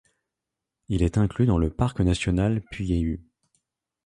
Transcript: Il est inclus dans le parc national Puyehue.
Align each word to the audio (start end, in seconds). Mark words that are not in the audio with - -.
Il 0.89 1.03
est 1.03 1.19
inclus 1.19 1.45
dans 1.45 1.59
le 1.59 1.69
parc 1.69 1.99
national 2.01 2.63
Puyehue. 2.71 3.23